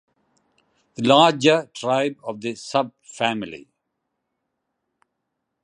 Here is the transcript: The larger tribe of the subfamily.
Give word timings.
The 0.95 1.03
larger 1.07 1.69
tribe 1.75 2.17
of 2.23 2.41
the 2.41 2.53
subfamily. 2.53 3.67